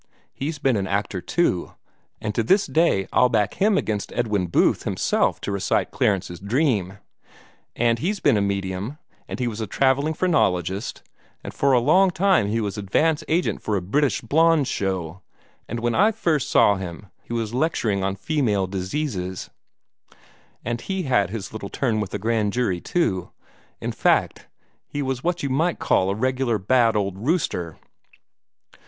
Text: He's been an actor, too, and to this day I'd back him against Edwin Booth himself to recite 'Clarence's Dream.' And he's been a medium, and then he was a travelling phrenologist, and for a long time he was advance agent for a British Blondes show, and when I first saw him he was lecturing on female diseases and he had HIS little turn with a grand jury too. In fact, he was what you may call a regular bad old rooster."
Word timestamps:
He's 0.33 0.57
been 0.57 0.77
an 0.77 0.87
actor, 0.87 1.21
too, 1.21 1.73
and 2.19 2.33
to 2.33 2.41
this 2.41 2.65
day 2.65 3.07
I'd 3.13 3.31
back 3.31 3.53
him 3.61 3.77
against 3.77 4.11
Edwin 4.13 4.47
Booth 4.47 4.81
himself 4.81 5.39
to 5.41 5.51
recite 5.51 5.91
'Clarence's 5.91 6.39
Dream.' 6.39 6.97
And 7.75 7.99
he's 7.99 8.19
been 8.19 8.35
a 8.35 8.41
medium, 8.41 8.97
and 9.27 9.37
then 9.37 9.43
he 9.43 9.47
was 9.47 9.61
a 9.61 9.67
travelling 9.67 10.15
phrenologist, 10.15 11.03
and 11.43 11.53
for 11.53 11.71
a 11.73 11.79
long 11.79 12.09
time 12.09 12.47
he 12.47 12.59
was 12.59 12.79
advance 12.79 13.23
agent 13.27 13.61
for 13.61 13.77
a 13.77 13.81
British 13.83 14.21
Blondes 14.21 14.67
show, 14.67 15.21
and 15.67 15.79
when 15.81 15.93
I 15.93 16.11
first 16.11 16.49
saw 16.49 16.77
him 16.77 17.05
he 17.21 17.31
was 17.33 17.53
lecturing 17.53 18.03
on 18.03 18.15
female 18.15 18.65
diseases 18.65 19.51
and 20.65 20.81
he 20.81 21.03
had 21.03 21.29
HIS 21.29 21.53
little 21.53 21.69
turn 21.69 21.99
with 21.99 22.11
a 22.15 22.17
grand 22.17 22.53
jury 22.53 22.81
too. 22.81 23.29
In 23.79 23.91
fact, 23.91 24.47
he 24.87 25.03
was 25.03 25.23
what 25.23 25.43
you 25.43 25.49
may 25.51 25.75
call 25.75 26.09
a 26.09 26.15
regular 26.15 26.57
bad 26.57 26.95
old 26.95 27.19
rooster." 27.19 27.77